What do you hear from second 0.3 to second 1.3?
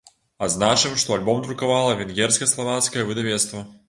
Адзначым, што